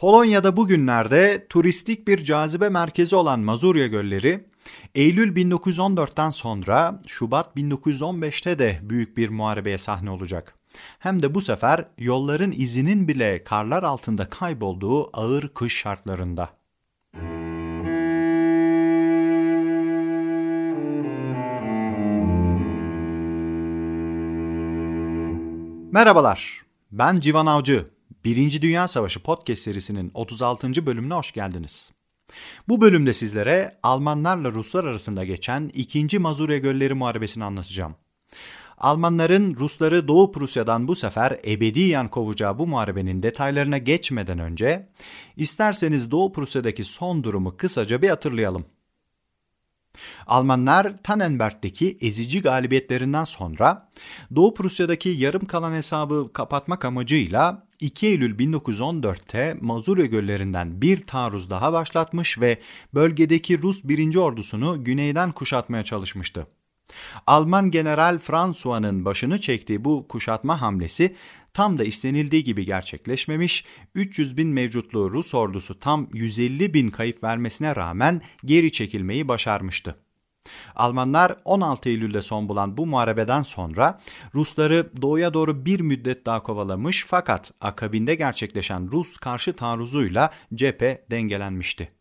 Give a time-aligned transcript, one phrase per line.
[0.00, 4.44] Polonya'da bugünlerde turistik bir cazibe merkezi olan Mazurya Gölleri,
[4.94, 10.54] Eylül 1914'ten sonra Şubat 1915'te de büyük bir muharebeye sahne olacak.
[10.98, 16.50] Hem de bu sefer yolların izinin bile karlar altında kaybolduğu ağır kış şartlarında.
[25.92, 26.62] Merhabalar,
[26.92, 27.99] ben Civan Avcı.
[28.24, 30.86] Birinci Dünya Savaşı podcast serisinin 36.
[30.86, 31.92] bölümüne hoş geldiniz.
[32.68, 36.18] Bu bölümde sizlere Almanlarla Ruslar arasında geçen 2.
[36.18, 37.94] Mazurya Gölleri Muharebesi'ni anlatacağım.
[38.78, 44.88] Almanların Rusları Doğu Prusya'dan bu sefer ebediyen kovacağı bu muharebenin detaylarına geçmeden önce
[45.36, 48.64] isterseniz Doğu Prusya'daki son durumu kısaca bir hatırlayalım.
[50.26, 53.88] Almanlar Tannenberg'deki ezici galibiyetlerinden sonra
[54.36, 61.72] Doğu Prusya'daki yarım kalan hesabı kapatmak amacıyla 2 Eylül 1914'te Mazurya göllerinden bir taarruz daha
[61.72, 62.58] başlatmış ve
[62.94, 64.16] bölgedeki Rus 1.
[64.16, 66.46] ordusunu güneyden kuşatmaya çalışmıştı.
[67.26, 71.16] Alman General François'nın başını çektiği bu kuşatma hamlesi
[71.54, 77.76] tam da istenildiği gibi gerçekleşmemiş, 300 bin mevcutlu Rus ordusu tam 150 bin kayıp vermesine
[77.76, 79.96] rağmen geri çekilmeyi başarmıştı.
[80.76, 84.00] Almanlar 16 Eylül'de son bulan bu muharebeden sonra
[84.34, 91.99] Rusları doğuya doğru bir müddet daha kovalamış fakat akabinde gerçekleşen Rus karşı taarruzuyla cephe dengelenmişti.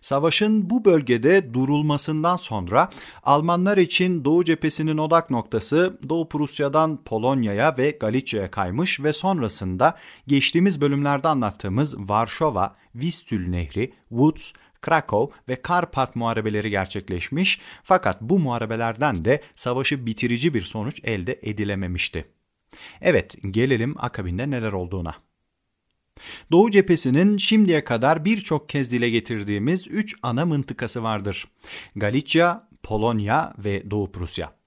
[0.00, 2.90] Savaşın bu bölgede durulmasından sonra
[3.22, 10.80] Almanlar için Doğu cephesinin odak noktası Doğu Prusya'dan Polonya'ya ve Galicia'ya kaymış ve sonrasında geçtiğimiz
[10.80, 19.42] bölümlerde anlattığımız Varşova, Vistül Nehri, Woods, Krakow ve Karpat muharebeleri gerçekleşmiş fakat bu muharebelerden de
[19.54, 22.28] savaşı bitirici bir sonuç elde edilememişti.
[23.00, 25.14] Evet, gelelim akabinde neler olduğuna.
[26.52, 31.44] Doğu cephesinin şimdiye kadar birçok kez dile getirdiğimiz üç ana mıntıkası vardır.
[31.96, 34.57] Galicia, Polonya ve Doğu Prusya.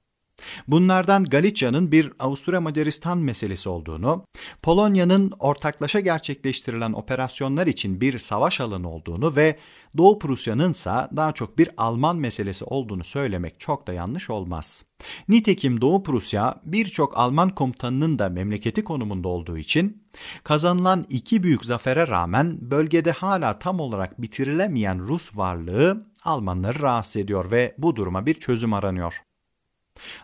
[0.68, 4.26] Bunlardan Galicia'nın bir Avusturya Macaristan meselesi olduğunu,
[4.62, 9.58] Polonya'nın ortaklaşa gerçekleştirilen operasyonlar için bir savaş alanı olduğunu ve
[9.98, 14.86] Doğu Prusya'nın ise daha çok bir Alman meselesi olduğunu söylemek çok da yanlış olmaz.
[15.30, 20.04] Nitekim Doğu Prusya birçok Alman komutanının da memleketi konumunda olduğu için
[20.44, 27.52] kazanılan iki büyük zafere rağmen bölgede hala tam olarak bitirilemeyen Rus varlığı Almanları rahatsız ediyor
[27.52, 29.22] ve bu duruma bir çözüm aranıyor.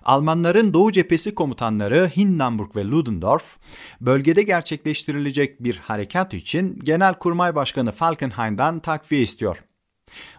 [0.03, 3.57] Almanların Doğu Cephesi komutanları Hindenburg ve Ludendorff,
[4.01, 9.63] bölgede gerçekleştirilecek bir harekat için Genelkurmay Başkanı Falkenhayn'dan takviye istiyor.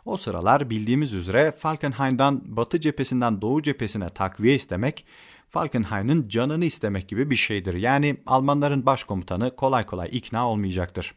[0.04, 5.06] O sıralar bildiğimiz üzere Falkenhayn'dan Batı cephesinden Doğu cephesine takviye istemek,
[5.50, 7.74] Falkenhayn'ın canını istemek gibi bir şeydir.
[7.74, 11.14] Yani Almanların başkomutanı kolay kolay ikna olmayacaktır.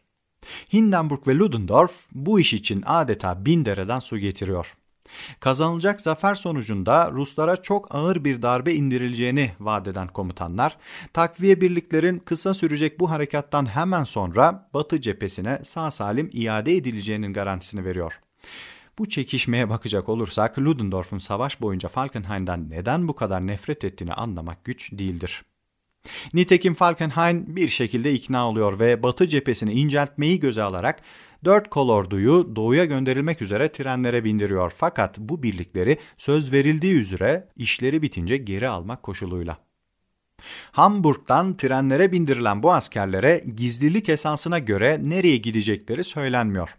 [0.72, 4.76] Hindenburg ve Ludendorff bu iş için adeta bin dereden su getiriyor.
[5.40, 10.76] Kazanılacak zafer sonucunda Ruslara çok ağır bir darbe indirileceğini vaat eden komutanlar,
[11.12, 17.84] takviye birliklerin kısa sürecek bu harekattan hemen sonra Batı cephesine sağ salim iade edileceğinin garantisini
[17.84, 18.20] veriyor.
[18.98, 24.92] Bu çekişmeye bakacak olursak Ludendorff'un savaş boyunca Falkenhayn'dan neden bu kadar nefret ettiğini anlamak güç
[24.92, 25.42] değildir.
[26.34, 31.00] Nitekim Falkenhayn bir şekilde ikna oluyor ve Batı cephesini inceltmeyi göze alarak
[31.44, 34.72] dört kolorduyu doğuya gönderilmek üzere trenlere bindiriyor.
[34.76, 39.58] Fakat bu birlikleri söz verildiği üzere işleri bitince geri almak koşuluyla.
[40.72, 46.76] Hamburg'dan trenlere bindirilen bu askerlere gizlilik esasına göre nereye gidecekleri söylenmiyor.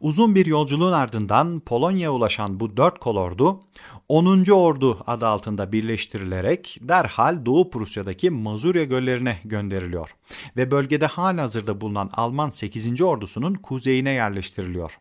[0.00, 3.60] Uzun bir yolculuğun ardından Polonya'ya ulaşan bu dört kolordu
[4.08, 4.50] 10.
[4.50, 10.16] Ordu adı altında birleştirilerek derhal Doğu Prusya'daki Mazurya göllerine gönderiliyor
[10.56, 13.02] ve bölgede halihazırda bulunan Alman 8.
[13.02, 14.98] ordusunun kuzeyine yerleştiriliyor.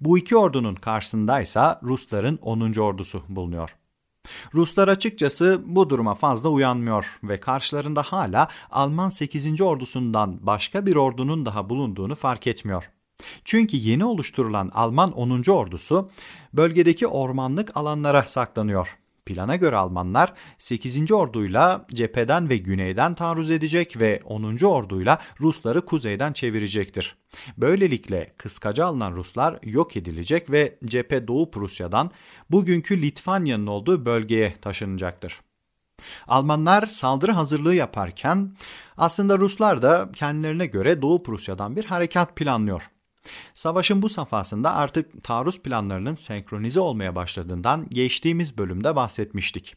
[0.00, 2.72] Bu iki ordunun karşısındaysa Rusların 10.
[2.72, 3.76] ordusu bulunuyor.
[4.54, 9.60] Ruslar açıkçası bu duruma fazla uyanmıyor ve karşılarında hala Alman 8.
[9.60, 12.90] ordusundan başka bir ordunun daha bulunduğunu fark etmiyor.
[13.44, 15.50] Çünkü yeni oluşturulan Alman 10.
[15.50, 16.10] ordusu
[16.52, 18.98] bölgedeki ormanlık alanlara saklanıyor.
[19.26, 21.12] Plana göre Almanlar 8.
[21.12, 24.56] orduyla cepheden ve güneyden taarruz edecek ve 10.
[24.64, 27.16] orduyla Rusları kuzeyden çevirecektir.
[27.56, 32.10] Böylelikle kıskaca alınan Ruslar yok edilecek ve cephe Doğu Prusya'dan
[32.50, 35.40] bugünkü Litvanya'nın olduğu bölgeye taşınacaktır.
[36.28, 38.56] Almanlar saldırı hazırlığı yaparken
[38.96, 42.90] aslında Ruslar da kendilerine göre Doğu Prusya'dan bir harekat planlıyor.
[43.54, 49.74] Savaşın bu safhasında artık taarruz planlarının senkronize olmaya başladığından geçtiğimiz bölümde bahsetmiştik.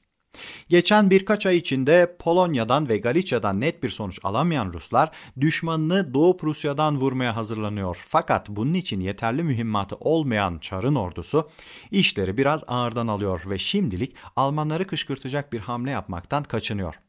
[0.70, 5.12] Geçen birkaç ay içinde Polonya'dan ve Galicia'dan net bir sonuç alamayan Ruslar
[5.42, 8.06] düşmanını Doğu Prusya'dan vurmaya hazırlanıyor.
[8.08, 11.50] Fakat bunun için yeterli mühimmatı olmayan Çar'ın ordusu
[11.92, 17.00] işleri biraz ağırdan alıyor ve şimdilik Almanları kışkırtacak bir hamle yapmaktan kaçınıyor.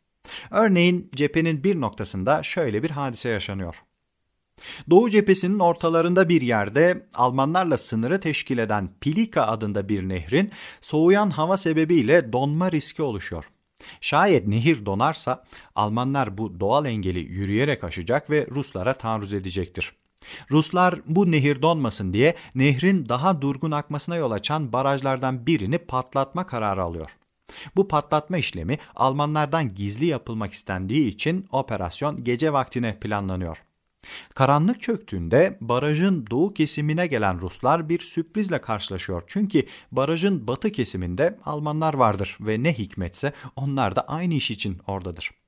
[0.51, 3.83] Örneğin cephenin bir noktasında şöyle bir hadise yaşanıyor.
[4.91, 11.57] Doğu cephesinin ortalarında bir yerde Almanlarla sınırı teşkil eden Pilika adında bir nehrin soğuyan hava
[11.57, 13.51] sebebiyle donma riski oluşuyor.
[14.01, 19.93] Şayet nehir donarsa Almanlar bu doğal engeli yürüyerek aşacak ve Ruslara taarruz edecektir.
[20.51, 26.83] Ruslar bu nehir donmasın diye nehrin daha durgun akmasına yol açan barajlardan birini patlatma kararı
[26.83, 27.11] alıyor.
[27.77, 33.63] Bu patlatma işlemi Almanlardan gizli yapılmak istendiği için operasyon gece vaktine planlanıyor.
[34.35, 39.23] Karanlık çöktüğünde barajın doğu kesimine gelen Ruslar bir sürprizle karşılaşıyor.
[39.27, 45.40] Çünkü barajın batı kesiminde Almanlar vardır ve ne hikmetse onlar da aynı iş için oradadır.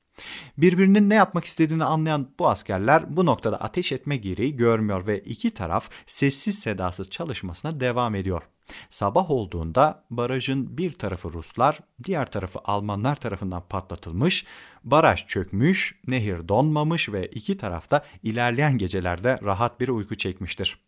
[0.58, 5.50] Birbirinin ne yapmak istediğini anlayan bu askerler bu noktada ateş etme gereği görmüyor ve iki
[5.50, 8.42] taraf sessiz sedasız çalışmasına devam ediyor.
[8.90, 14.44] Sabah olduğunda barajın bir tarafı Ruslar, diğer tarafı Almanlar tarafından patlatılmış,
[14.84, 20.78] baraj çökmüş, nehir donmamış ve iki tarafta ilerleyen gecelerde rahat bir uyku çekmiştir.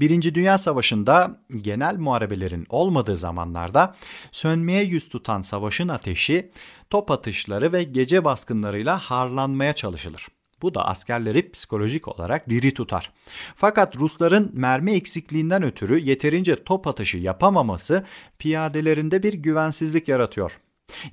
[0.00, 3.94] Birinci Dünya Savaşı'nda genel muharebelerin olmadığı zamanlarda
[4.32, 6.50] sönmeye yüz tutan savaşın ateşi
[6.90, 10.28] top atışları ve gece baskınlarıyla harlanmaya çalışılır.
[10.62, 13.12] Bu da askerleri psikolojik olarak diri tutar.
[13.56, 18.04] Fakat Rusların mermi eksikliğinden ötürü yeterince top atışı yapamaması
[18.38, 20.60] piyadelerinde bir güvensizlik yaratıyor.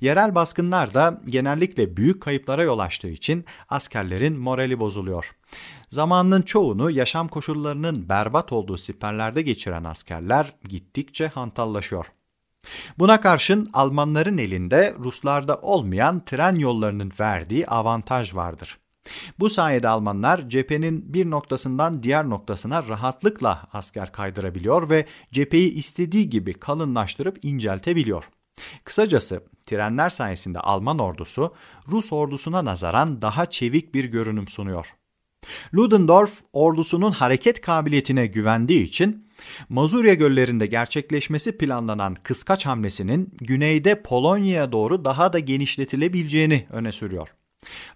[0.00, 5.34] Yerel baskınlar da genellikle büyük kayıplara yol açtığı için askerlerin morali bozuluyor.
[5.90, 12.06] Zamanının çoğunu yaşam koşullarının berbat olduğu siperlerde geçiren askerler gittikçe hantallaşıyor.
[12.98, 18.78] Buna karşın Almanların elinde Ruslarda olmayan tren yollarının verdiği avantaj vardır.
[19.38, 26.54] Bu sayede Almanlar cephenin bir noktasından diğer noktasına rahatlıkla asker kaydırabiliyor ve cepheyi istediği gibi
[26.54, 28.24] kalınlaştırıp inceltebiliyor.
[28.84, 31.54] Kısacası trenler sayesinde Alman ordusu
[31.88, 34.94] Rus ordusuna nazaran daha çevik bir görünüm sunuyor.
[35.74, 39.28] Ludendorff ordusunun hareket kabiliyetine güvendiği için
[39.68, 47.34] Mazurya göllerinde gerçekleşmesi planlanan kıskaç hamlesinin güneyde Polonya'ya doğru daha da genişletilebileceğini öne sürüyor.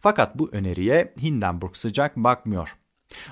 [0.01, 2.77] Fakat bu öneriye Hindenburg sıcak bakmıyor.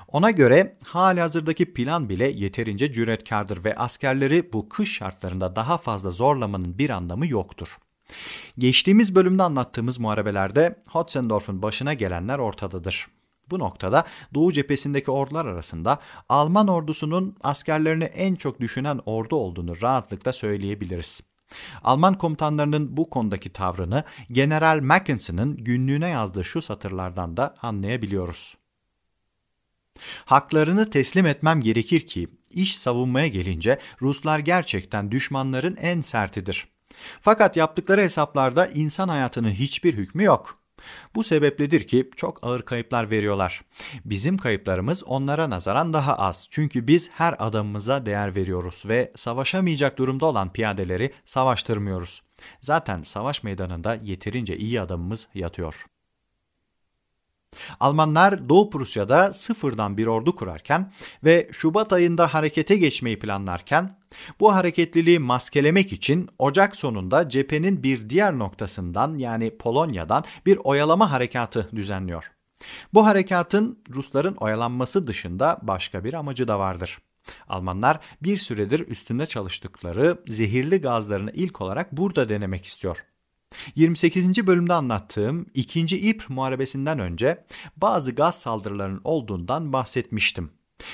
[0.07, 6.11] Ona göre hali hazırdaki plan bile yeterince cüretkardır ve askerleri bu kış şartlarında daha fazla
[6.11, 7.77] zorlamanın bir anlamı yoktur.
[8.57, 13.07] Geçtiğimiz bölümde anlattığımız muharebelerde Hotzendorf'un başına gelenler ortadadır.
[13.49, 15.99] Bu noktada Doğu cephesindeki ordular arasında
[16.29, 21.21] Alman ordusunun askerlerini en çok düşünen ordu olduğunu rahatlıkla söyleyebiliriz.
[21.83, 28.60] Alman komutanlarının bu konudaki tavrını General Mackinson'ın günlüğüne yazdığı şu satırlardan da anlayabiliyoruz.
[30.25, 36.67] Haklarını teslim etmem gerekir ki iş savunmaya gelince Ruslar gerçekten düşmanların en sertidir.
[37.21, 40.61] Fakat yaptıkları hesaplarda insan hayatının hiçbir hükmü yok.
[41.15, 43.61] Bu sebepledir ki çok ağır kayıplar veriyorlar.
[44.05, 46.47] Bizim kayıplarımız onlara nazaran daha az.
[46.51, 52.21] Çünkü biz her adamımıza değer veriyoruz ve savaşamayacak durumda olan piyadeleri savaştırmıyoruz.
[52.59, 55.85] Zaten savaş meydanında yeterince iyi adamımız yatıyor.
[57.79, 60.93] Almanlar Doğu Prusya'da sıfırdan bir ordu kurarken
[61.23, 63.97] ve Şubat ayında harekete geçmeyi planlarken
[64.39, 71.69] bu hareketliliği maskelemek için Ocak sonunda cephenin bir diğer noktasından yani Polonya'dan bir oyalama harekatı
[71.75, 72.31] düzenliyor.
[72.93, 76.97] Bu harekatın Rusların oyalanması dışında başka bir amacı da vardır.
[77.49, 83.05] Almanlar bir süredir üstünde çalıştıkları zehirli gazlarını ilk olarak burada denemek istiyor.
[83.75, 84.47] 28.
[84.47, 87.45] bölümde anlattığım ikinci İp muharebesinden önce
[87.77, 90.51] bazı gaz saldırılarının olduğundan bahsetmiştim.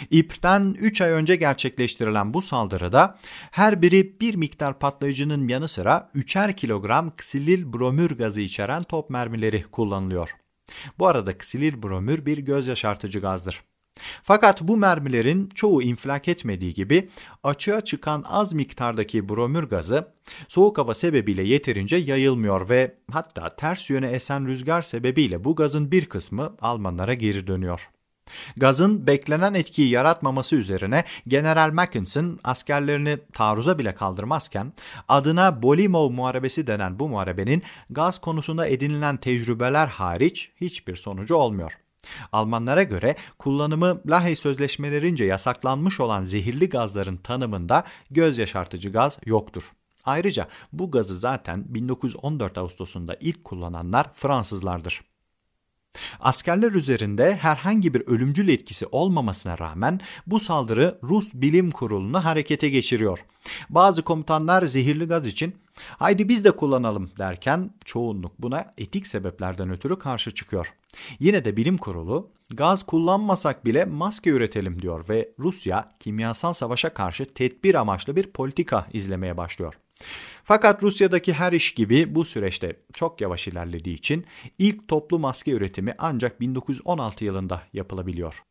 [0.09, 3.17] İP'ten 3 ay önce gerçekleştirilen bu saldırıda
[3.51, 9.63] her biri bir miktar patlayıcının yanı sıra 3'er kilogram ksilil bromür gazı içeren top mermileri
[9.63, 10.35] kullanılıyor.
[10.99, 13.63] Bu arada ksilil bromür bir göz yaşartıcı gazdır.
[14.23, 17.09] Fakat bu mermilerin çoğu infilak etmediği gibi
[17.43, 20.07] açığa çıkan az miktardaki bromür gazı
[20.47, 26.05] soğuk hava sebebiyle yeterince yayılmıyor ve hatta ters yöne esen rüzgar sebebiyle bu gazın bir
[26.05, 27.89] kısmı Almanlara geri dönüyor.
[28.57, 34.73] Gazın beklenen etkiyi yaratmaması üzerine General Mackinson askerlerini taarruza bile kaldırmazken
[35.07, 41.86] adına Bolimov Muharebesi denen bu muharebenin gaz konusunda edinilen tecrübeler hariç hiçbir sonucu olmuyor.
[42.31, 49.63] Almanlara göre kullanımı Lahey sözleşmelerince yasaklanmış olan zehirli gazların tanımında göz yaşartıcı gaz yoktur.
[50.05, 55.01] Ayrıca bu gazı zaten 1914 Ağustos'unda ilk kullananlar Fransızlardır.
[56.19, 63.25] Askerler üzerinde herhangi bir ölümcül etkisi olmamasına rağmen bu saldırı Rus Bilim Kurulu'nu harekete geçiriyor.
[63.69, 69.99] Bazı komutanlar zehirli gaz için haydi biz de kullanalım derken çoğunluk buna etik sebeplerden ötürü
[69.99, 70.73] karşı çıkıyor.
[71.19, 77.25] Yine de bilim kurulu gaz kullanmasak bile maske üretelim diyor ve Rusya kimyasal savaşa karşı
[77.25, 79.73] tedbir amaçlı bir politika izlemeye başlıyor.
[80.43, 84.25] Fakat Rusya'daki her iş gibi bu süreçte çok yavaş ilerlediği için
[84.59, 88.43] ilk toplu maske üretimi ancak 1916 yılında yapılabiliyor.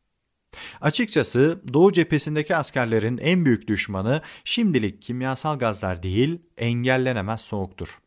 [0.81, 7.99] Açıkçası Doğu cephesindeki askerlerin en büyük düşmanı şimdilik kimyasal gazlar değil, engellenemez soğuktur.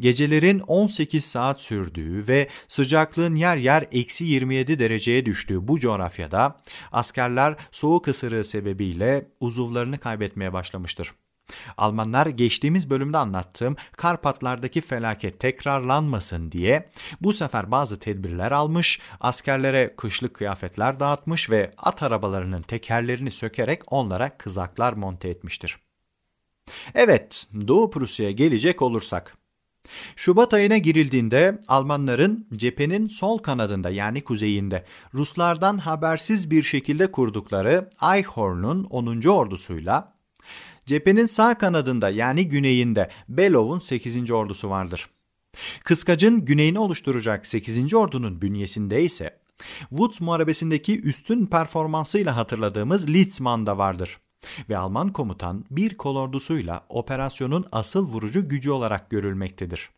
[0.00, 6.60] Gecelerin 18 saat sürdüğü ve sıcaklığın yer yer eksi 27 dereceye düştüğü bu coğrafyada
[6.92, 11.12] askerler soğuk ısırığı sebebiyle uzuvlarını kaybetmeye başlamıştır.
[11.76, 20.34] Almanlar geçtiğimiz bölümde anlattığım Karpatlardaki felaket tekrarlanmasın diye bu sefer bazı tedbirler almış, askerlere kışlık
[20.34, 25.76] kıyafetler dağıtmış ve at arabalarının tekerlerini sökerek onlara kızaklar monte etmiştir.
[26.94, 29.36] Evet, Doğu Prusya'ya gelecek olursak.
[30.16, 34.84] Şubat ayına girildiğinde Almanların cephenin sol kanadında yani kuzeyinde
[35.14, 39.28] Ruslardan habersiz bir şekilde kurdukları Eichhorn'un 10.
[39.28, 40.11] ordusuyla
[40.92, 44.30] Cephenin sağ kanadında yani güneyinde Belov'un 8.
[44.30, 45.08] ordusu vardır.
[45.84, 47.94] Kıskacın güneyini oluşturacak 8.
[47.94, 49.38] ordunun bünyesinde ise
[49.88, 54.18] Woods Muharebesi'ndeki üstün performansıyla hatırladığımız Litzmann da vardır.
[54.68, 59.90] Ve Alman komutan bir kol ordusuyla operasyonun asıl vurucu gücü olarak görülmektedir.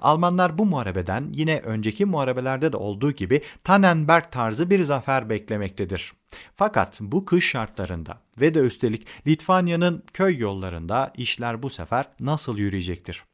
[0.00, 6.12] Almanlar bu muharebeden yine önceki muharebelerde de olduğu gibi Tannenberg tarzı bir zafer beklemektedir.
[6.56, 13.24] Fakat bu kış şartlarında ve de üstelik Litvanya'nın köy yollarında işler bu sefer nasıl yürüyecektir?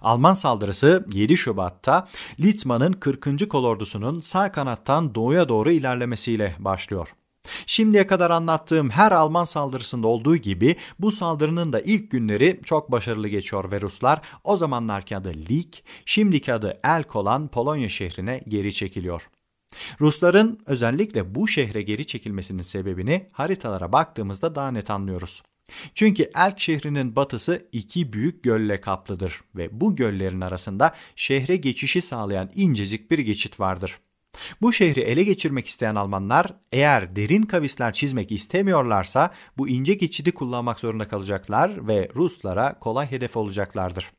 [0.00, 2.08] Alman saldırısı 7 Şubat'ta
[2.40, 3.48] Litzmann'ın 40.
[3.48, 7.14] kolordusunun sağ kanattan doğuya doğru ilerlemesiyle başlıyor.
[7.66, 13.28] Şimdiye kadar anlattığım her Alman saldırısında olduğu gibi bu saldırının da ilk günleri çok başarılı
[13.28, 15.74] geçiyor ve Ruslar o zamanlarki adı Lig,
[16.04, 19.28] şimdiki adı Elk olan Polonya şehrine geri çekiliyor.
[20.00, 25.42] Rusların özellikle bu şehre geri çekilmesinin sebebini haritalara baktığımızda daha net anlıyoruz.
[25.94, 32.50] Çünkü Elk şehrinin batısı iki büyük gölle kaplıdır ve bu göllerin arasında şehre geçişi sağlayan
[32.54, 33.98] incecik bir geçit vardır.
[34.62, 40.80] Bu şehri ele geçirmek isteyen Almanlar eğer derin kavisler çizmek istemiyorlarsa bu ince geçidi kullanmak
[40.80, 44.10] zorunda kalacaklar ve Ruslara kolay hedef olacaklardır.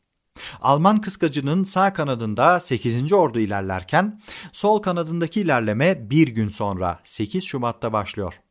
[0.61, 3.13] Alman kıskacının sağ kanadında 8.
[3.13, 4.21] ordu ilerlerken
[4.51, 8.41] sol kanadındaki ilerleme bir gün sonra 8 Şubat'ta başlıyor.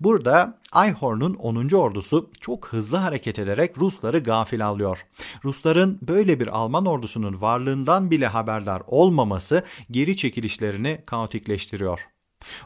[0.00, 1.68] Burada Ayhorn'un 10.
[1.68, 5.06] ordusu çok hızlı hareket ederek Rusları gafil alıyor.
[5.44, 12.08] Rusların böyle bir Alman ordusunun varlığından bile haberdar olmaması geri çekilişlerini kaotikleştiriyor.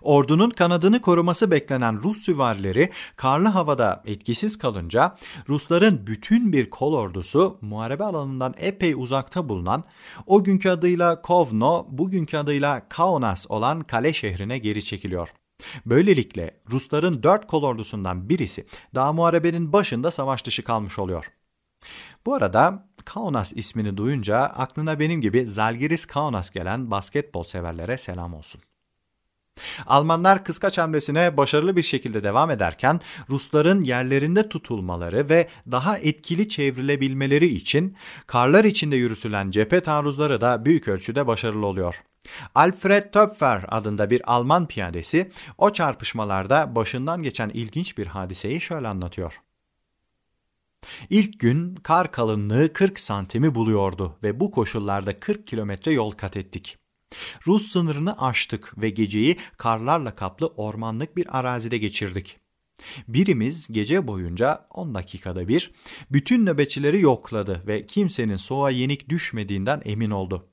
[0.02, 5.16] Ordunun kanadını koruması beklenen Rus süvarileri karlı havada etkisiz kalınca
[5.48, 9.84] Rusların bütün bir kol ordusu muharebe alanından epey uzakta bulunan
[10.26, 15.32] o günkü adıyla Kovno, bugünkü adıyla Kaunas olan kale şehrine geri çekiliyor.
[15.86, 21.32] Böylelikle Rusların dört kol ordusundan birisi daha muharebenin başında savaş dışı kalmış oluyor.
[22.26, 28.60] Bu arada Kaunas ismini duyunca aklına benim gibi Zalgiris Kaunas gelen basketbol severlere selam olsun.
[29.86, 33.00] Almanlar kıskaç hamlesine başarılı bir şekilde devam ederken
[33.30, 40.88] Rusların yerlerinde tutulmaları ve daha etkili çevrilebilmeleri için karlar içinde yürütülen cephe taarruzları da büyük
[40.88, 42.02] ölçüde başarılı oluyor.
[42.54, 49.40] Alfred Töpfer adında bir Alman piyadesi o çarpışmalarda başından geçen ilginç bir hadiseyi şöyle anlatıyor.
[51.10, 56.79] İlk gün kar kalınlığı 40 santimi buluyordu ve bu koşullarda 40 kilometre yol kat ettik.
[57.46, 62.38] Rus sınırını aştık ve geceyi karlarla kaplı ormanlık bir arazide geçirdik.
[63.08, 65.72] Birimiz gece boyunca 10 dakikada bir
[66.10, 70.46] bütün nöbetçileri yokladı ve kimsenin soğuğa yenik düşmediğinden emin oldu.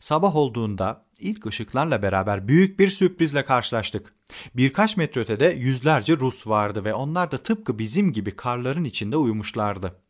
[0.00, 4.14] Sabah olduğunda ilk ışıklarla beraber büyük bir sürprizle karşılaştık.
[4.54, 10.02] Birkaç metre ötede yüzlerce Rus vardı ve onlar da tıpkı bizim gibi karların içinde uyumuşlardı.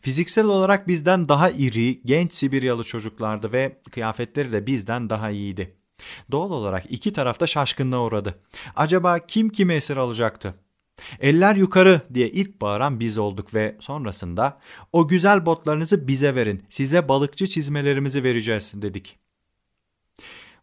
[0.00, 5.76] Fiziksel olarak bizden daha iri, genç Sibiryalı çocuklardı ve kıyafetleri de bizden daha iyiydi.
[6.30, 8.38] Doğal olarak iki tarafta şaşkınlığa uğradı.
[8.76, 10.54] Acaba kim kimi esir alacaktı?
[11.20, 14.60] Eller yukarı diye ilk bağıran biz olduk ve sonrasında
[14.92, 19.18] o güzel botlarınızı bize verin, size balıkçı çizmelerimizi vereceğiz dedik.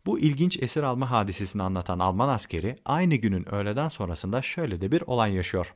[0.05, 5.01] Bu ilginç esir alma hadisesini anlatan Alman askeri aynı günün öğleden sonrasında şöyle de bir
[5.01, 5.73] olay yaşıyor.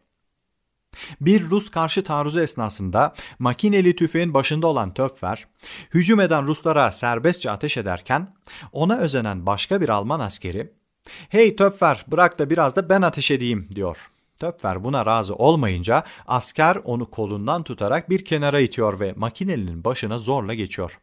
[1.22, 5.48] Bir Rus karşı taarruzu esnasında makineli tüfeğin başında olan Töpfer,
[5.94, 8.36] hücum eden Ruslara serbestçe ateş ederken
[8.72, 10.74] ona özenen başka bir Alman askeri,
[11.30, 14.12] ''Hey Töpfer bırak da biraz da ben ateş edeyim.'' diyor.
[14.40, 20.54] Töpfer buna razı olmayınca asker onu kolundan tutarak bir kenara itiyor ve makinelinin başına zorla
[20.54, 21.00] geçiyor.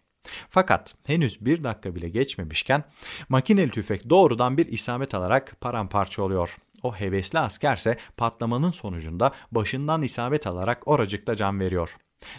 [0.50, 2.84] Fakat henüz bir dakika bile geçmemişken
[3.28, 6.56] makineli tüfek doğrudan bir isabet alarak paramparça oluyor.
[6.84, 11.96] O hevesli askerse patlamanın sonucunda başından isabet alarak oracıkta can veriyor.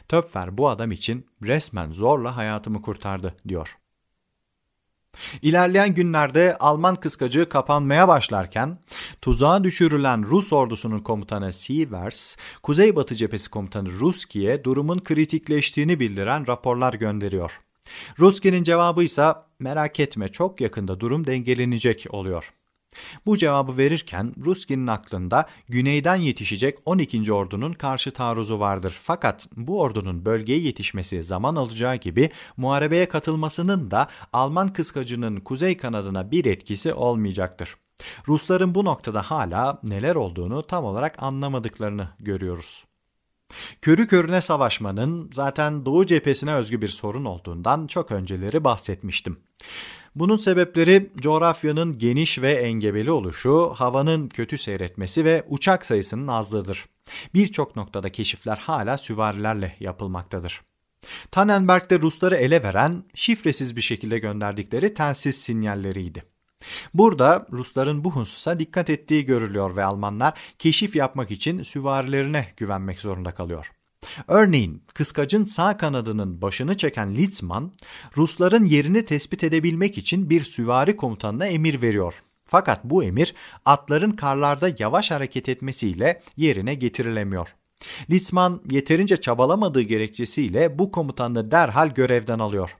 [0.08, 3.78] Töpfer bu adam için resmen zorla hayatımı kurtardı diyor.
[5.42, 8.80] İlerleyen günlerde Alman kıskacı kapanmaya başlarken
[9.22, 17.62] tuzağa düşürülen Rus ordusunun komutanı Sievers, Kuzeybatı Cephesi komutanı Ruski'ye durumun kritikleştiğini bildiren raporlar gönderiyor.
[18.20, 22.54] Ruski'nin cevabı ise merak etme çok yakında durum dengelenecek oluyor.
[23.26, 27.34] Bu cevabı verirken Ruski'nin aklında güneyden yetişecek 12.
[27.34, 28.98] ordunun karşı taarruzu vardır.
[29.02, 36.32] Fakat bu ordunun bölgeye yetişmesi zaman alacağı gibi muharebeye katılmasının da Alman kıskacının kuzey kanadına
[36.32, 37.76] bir etkisi olmayacaktır.
[38.28, 42.86] Rusların bu noktada hala neler olduğunu tam olarak anlamadıklarını görüyoruz.
[43.82, 49.40] Körü körüne savaşmanın zaten Doğu cephesine özgü bir sorun olduğundan çok önceleri bahsetmiştim.
[50.16, 56.86] Bunun sebepleri coğrafyanın geniş ve engebeli oluşu, havanın kötü seyretmesi ve uçak sayısının azlığıdır.
[57.34, 60.62] Birçok noktada keşifler hala süvarilerle yapılmaktadır.
[61.32, 66.35] Tannenberg'de Rusları ele veren, şifresiz bir şekilde gönderdikleri telsiz sinyalleriydi.
[66.94, 73.32] Burada Rusların bu hususa dikkat ettiği görülüyor ve Almanlar keşif yapmak için süvarilerine güvenmek zorunda
[73.32, 73.72] kalıyor.
[74.28, 77.72] Örneğin kıskacın sağ kanadının başını çeken Litzman,
[78.18, 82.24] Rusların yerini tespit edebilmek için bir süvari komutanına emir veriyor.
[82.46, 87.56] Fakat bu emir atların karlarda yavaş hareket etmesiyle yerine getirilemiyor.
[88.10, 92.78] Litzman yeterince çabalamadığı gerekçesiyle bu komutanı derhal görevden alıyor.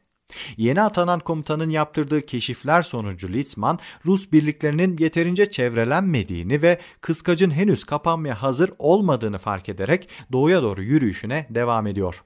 [0.58, 8.42] Yeni atanan komutanın yaptırdığı keşifler sonucu Litzman, Rus birliklerinin yeterince çevrelenmediğini ve kıskacın henüz kapanmaya
[8.42, 12.24] hazır olmadığını fark ederek doğuya doğru yürüyüşüne devam ediyor.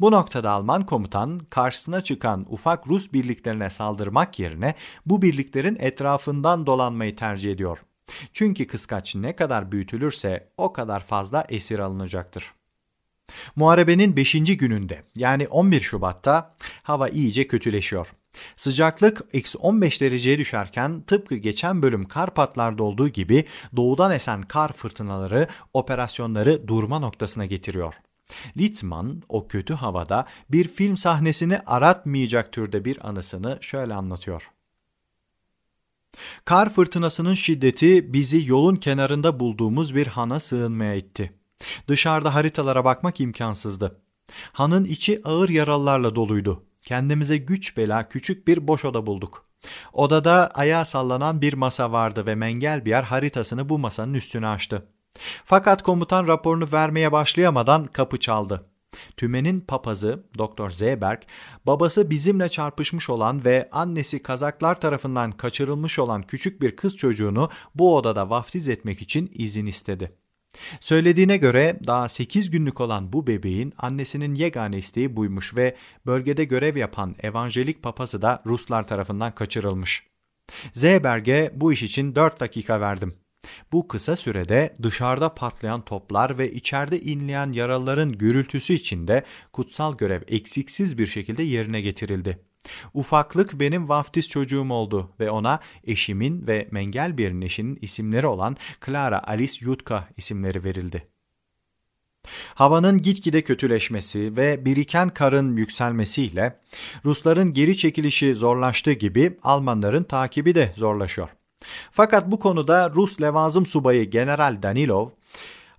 [0.00, 4.74] Bu noktada Alman komutan karşısına çıkan ufak Rus birliklerine saldırmak yerine
[5.06, 7.78] bu birliklerin etrafından dolanmayı tercih ediyor.
[8.32, 12.52] Çünkü kıskaç ne kadar büyütülürse o kadar fazla esir alınacaktır.
[13.56, 14.32] Muharebenin 5.
[14.32, 18.12] gününde yani 11 Şubat'ta hava iyice kötüleşiyor.
[18.56, 23.44] Sıcaklık eksi 15 dereceye düşerken tıpkı geçen bölüm Karpatlar'da olduğu gibi
[23.76, 27.94] doğudan esen kar fırtınaları operasyonları durma noktasına getiriyor.
[28.56, 34.50] Litzman o kötü havada bir film sahnesini aratmayacak türde bir anısını şöyle anlatıyor.
[36.44, 41.37] Kar fırtınasının şiddeti bizi yolun kenarında bulduğumuz bir hana sığınmaya itti.
[41.88, 44.00] Dışarıda haritalara bakmak imkansızdı.
[44.52, 46.64] Hanın içi ağır yaralılarla doluydu.
[46.86, 49.44] Kendimize güç bela küçük bir boş oda bulduk.
[49.92, 54.88] Odada ayağa sallanan bir masa vardı ve Mengel bir yer haritasını bu masanın üstüne açtı.
[55.44, 58.66] Fakat komutan raporunu vermeye başlayamadan kapı çaldı.
[59.16, 61.22] Tümenin papazı Doktor Zeberg,
[61.66, 67.96] babası bizimle çarpışmış olan ve annesi kazaklar tarafından kaçırılmış olan küçük bir kız çocuğunu bu
[67.96, 70.17] odada vaftiz etmek için izin istedi.
[70.80, 76.76] Söylediğine göre daha 8 günlük olan bu bebeğin annesinin yegane isteği buymuş ve bölgede görev
[76.76, 80.06] yapan evangelik papazı da Ruslar tarafından kaçırılmış.
[80.72, 83.14] Zeberg'e bu iş için 4 dakika verdim.
[83.72, 90.98] Bu kısa sürede dışarıda patlayan toplar ve içeride inleyen yaralıların gürültüsü içinde kutsal görev eksiksiz
[90.98, 92.47] bir şekilde yerine getirildi.
[92.94, 99.28] Ufaklık benim vaftiz çocuğum oldu ve ona eşimin ve Mengel bir eşinin isimleri olan Clara
[99.28, 101.08] Alice Yutka isimleri verildi.
[102.54, 106.60] Havanın gitgide kötüleşmesi ve biriken karın yükselmesiyle
[107.04, 111.28] Rusların geri çekilişi zorlaştığı gibi Almanların takibi de zorlaşıyor.
[111.92, 115.08] Fakat bu konuda Rus levazım subayı General Danilov,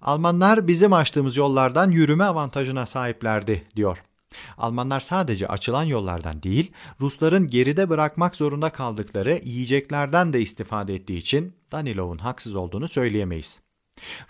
[0.01, 4.03] Almanlar bizim açtığımız yollardan yürüme avantajına sahiplerdi diyor.
[4.57, 11.53] Almanlar sadece açılan yollardan değil, Rusların geride bırakmak zorunda kaldıkları yiyeceklerden de istifade ettiği için
[11.71, 13.61] Danilov'un haksız olduğunu söyleyemeyiz.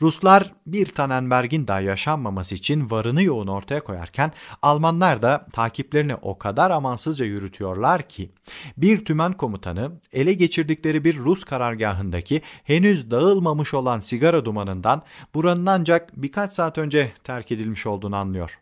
[0.02, 4.32] Ruslar bir Tannenberg'in daha yaşanmaması için varını yoğun ortaya koyarken
[4.62, 8.32] Almanlar da takiplerini o kadar amansızca yürütüyorlar ki
[8.78, 15.02] bir tümen komutanı ele geçirdikleri bir Rus karargahındaki henüz dağılmamış olan sigara dumanından
[15.34, 18.60] buranın ancak birkaç saat önce terk edilmiş olduğunu anlıyor.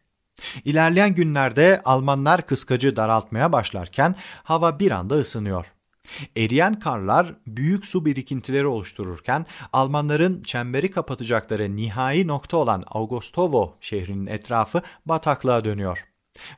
[0.65, 5.73] İlerleyen günlerde Almanlar kıskacı daraltmaya başlarken hava bir anda ısınıyor.
[6.37, 14.81] Eriyen karlar büyük su birikintileri oluştururken Almanların çemberi kapatacakları nihai nokta olan Augustovo şehrinin etrafı
[15.05, 16.05] bataklığa dönüyor.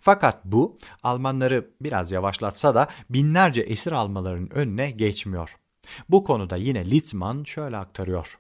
[0.02, 5.56] Fakat bu Almanları biraz yavaşlatsa da binlerce esir almalarının önüne geçmiyor.
[6.10, 8.40] Bu konuda yine Litzman şöyle aktarıyor.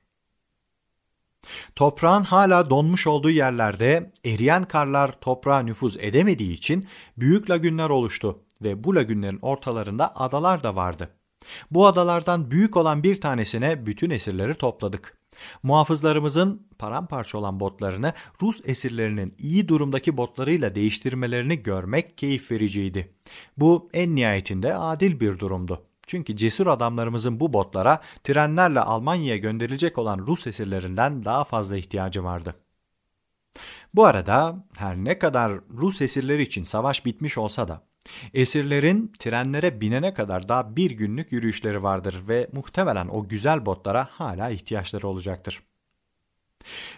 [1.75, 8.84] Toprağın hala donmuş olduğu yerlerde eriyen karlar toprağa nüfuz edemediği için büyük lagünler oluştu ve
[8.84, 11.10] bu lagünlerin ortalarında adalar da vardı.
[11.71, 15.17] Bu adalardan büyük olan bir tanesine bütün esirleri topladık.
[15.63, 23.13] Muhafızlarımızın paramparça olan botlarını Rus esirlerinin iyi durumdaki botlarıyla değiştirmelerini görmek keyif vericiydi.
[23.58, 25.88] Bu en nihayetinde adil bir durumdu.
[26.10, 32.56] Çünkü cesur adamlarımızın bu botlara trenlerle Almanya'ya gönderilecek olan Rus esirlerinden daha fazla ihtiyacı vardı.
[33.93, 37.84] Bu arada her ne kadar Rus esirleri için savaş bitmiş olsa da
[38.34, 44.50] esirlerin trenlere binene kadar daha bir günlük yürüyüşleri vardır ve muhtemelen o güzel botlara hala
[44.50, 45.63] ihtiyaçları olacaktır.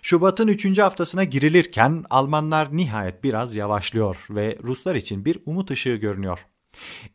[0.01, 0.79] Şubat'ın 3.
[0.79, 6.47] haftasına girilirken Almanlar nihayet biraz yavaşlıyor ve Ruslar için bir umut ışığı görünüyor.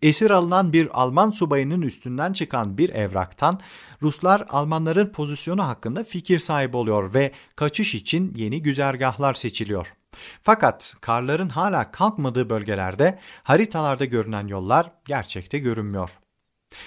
[0.02, 3.60] Esir alınan bir Alman subayının üstünden çıkan bir evraktan
[4.02, 9.94] Ruslar Almanların pozisyonu hakkında fikir sahibi oluyor ve kaçış için yeni güzergahlar seçiliyor.
[10.42, 16.18] Fakat karların hala kalkmadığı bölgelerde haritalarda görünen yollar gerçekte görünmüyor.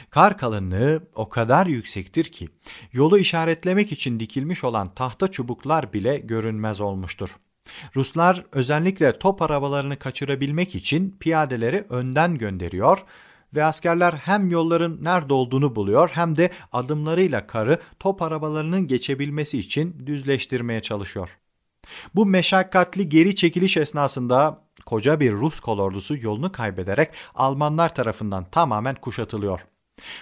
[0.10, 2.50] Kar kalınlığı o kadar yüksektir ki
[2.92, 7.38] yolu işaretlemek için dikilmiş olan tahta çubuklar bile görünmez olmuştur.
[7.96, 13.06] Ruslar özellikle top arabalarını kaçırabilmek için piyadeleri önden gönderiyor
[13.56, 20.04] ve askerler hem yolların nerede olduğunu buluyor hem de adımlarıyla karı top arabalarının geçebilmesi için
[20.06, 21.38] düzleştirmeye çalışıyor.
[22.16, 29.66] Bu meşakkatli geri çekiliş esnasında koca bir Rus kolordusu yolunu kaybederek Almanlar tarafından tamamen kuşatılıyor.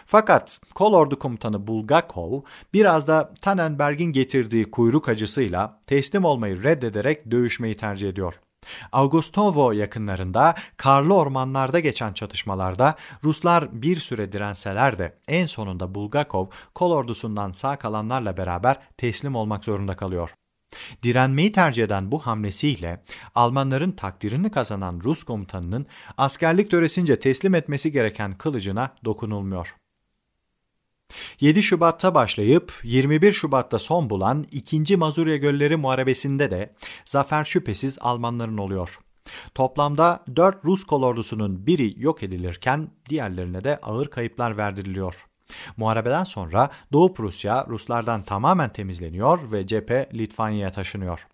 [0.05, 2.41] Fakat kolordu komutanı Bulgakov
[2.73, 8.39] biraz da Tannenberg'in getirdiği kuyruk acısıyla teslim olmayı reddederek dövüşmeyi tercih ediyor.
[8.91, 16.91] Augustovo yakınlarında karlı ormanlarda geçen çatışmalarda Ruslar bir süre direnseler de en sonunda Bulgakov kol
[16.91, 20.33] ordusundan sağ kalanlarla beraber teslim olmak zorunda kalıyor.
[21.03, 23.03] Direnmeyi tercih eden bu hamlesiyle
[23.35, 25.85] Almanların takdirini kazanan Rus komutanının
[26.17, 29.75] askerlik töresince teslim etmesi gereken kılıcına dokunulmuyor.
[31.39, 34.97] 7 Şubat'ta başlayıp 21 Şubat'ta son bulan 2.
[34.97, 36.73] Mazurya Gölleri Muharebesi'nde de
[37.05, 38.99] zafer şüphesiz Almanların oluyor.
[39.55, 45.27] Toplamda 4 Rus kolordusunun biri yok edilirken diğerlerine de ağır kayıplar verdiriliyor.
[45.77, 51.27] Muharebeden sonra Doğu Prusya Ruslardan tamamen temizleniyor ve cephe Litvanya'ya taşınıyor.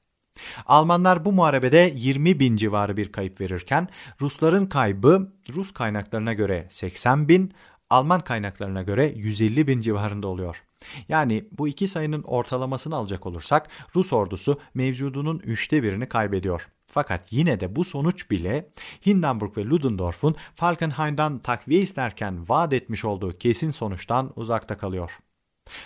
[0.66, 3.88] Almanlar bu muharebede 20 bin civarı bir kayıp verirken
[4.22, 7.54] Rusların kaybı Rus kaynaklarına göre 80 bin,
[7.90, 10.64] Alman kaynaklarına göre 150 bin civarında oluyor.
[11.10, 16.70] Yani bu iki sayının ortalamasını alacak olursak Rus ordusu mevcudunun üçte birini kaybediyor.
[16.94, 18.70] Fakat yine de bu sonuç bile
[19.06, 25.20] Hindenburg ve Ludendorff'un Falkenhayn'dan takviye isterken vaat etmiş olduğu kesin sonuçtan uzakta kalıyor.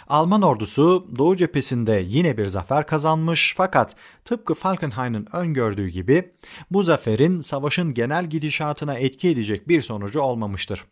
[0.08, 6.32] Alman ordusu Doğu cephesinde yine bir zafer kazanmış fakat tıpkı Falkenhayn'ın öngördüğü gibi
[6.72, 10.86] bu zaferin savaşın genel gidişatına etki edecek bir sonucu olmamıştır.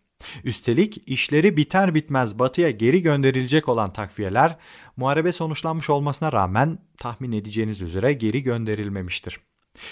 [0.44, 4.58] Üstelik işleri biter bitmez batıya geri gönderilecek olan takviyeler
[4.98, 9.40] muharebe sonuçlanmış olmasına rağmen tahmin edeceğiniz üzere geri gönderilmemiştir.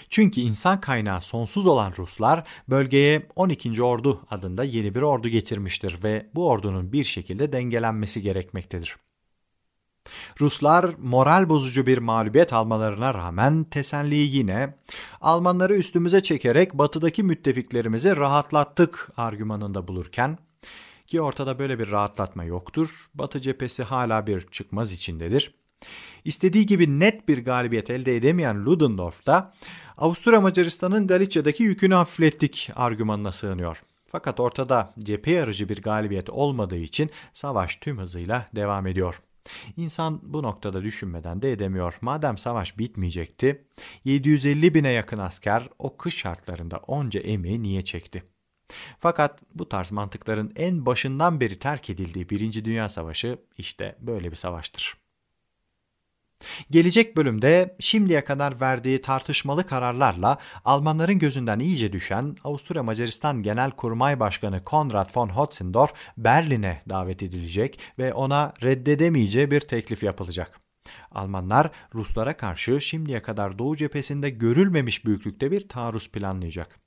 [0.09, 3.83] Çünkü insan kaynağı sonsuz olan Ruslar bölgeye 12.
[3.83, 8.97] Ordu adında yeni bir ordu getirmiştir ve bu ordunun bir şekilde dengelenmesi gerekmektedir.
[10.39, 14.75] Ruslar moral bozucu bir mağlubiyet almalarına rağmen teselliyi yine
[15.21, 20.37] Almanları üstümüze çekerek batıdaki müttefiklerimizi rahatlattık argümanında bulurken
[21.07, 23.09] ki ortada böyle bir rahatlatma yoktur.
[23.13, 25.62] Batı cephesi hala bir çıkmaz içindedir.
[26.25, 29.53] İstediği gibi net bir galibiyet elde edemeyen Ludendorff da
[29.97, 33.83] Avusturya Macaristan'ın Galicia'daki yükünü hafiflettik argümanına sığınıyor.
[34.07, 39.21] Fakat ortada cephe yarıcı bir galibiyet olmadığı için savaş tüm hızıyla devam ediyor.
[39.77, 41.97] İnsan bu noktada düşünmeden de edemiyor.
[42.01, 43.65] Madem savaş bitmeyecekti,
[44.05, 48.23] 750 bine yakın asker o kış şartlarında onca emeği niye çekti?
[48.99, 54.35] Fakat bu tarz mantıkların en başından beri terk edildiği Birinci Dünya Savaşı işte böyle bir
[54.35, 55.02] savaştır.
[56.71, 64.63] Gelecek bölümde şimdiye kadar verdiği tartışmalı kararlarla Almanların gözünden iyice düşen Avusturya Macaristan Genelkurmay Başkanı
[64.63, 70.59] Konrad von Hotzendorf Berlin'e davet edilecek ve ona reddedemeyeceği bir teklif yapılacak.
[71.11, 76.79] Almanlar Ruslara karşı şimdiye kadar Doğu cephesinde görülmemiş büyüklükte bir taarruz planlayacak.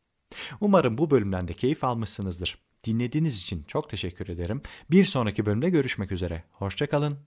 [0.60, 2.58] Umarım bu bölümden de keyif almışsınızdır.
[2.84, 4.62] Dinlediğiniz için çok teşekkür ederim.
[4.90, 6.44] Bir sonraki bölümde görüşmek üzere.
[6.50, 7.18] Hoşçakalın.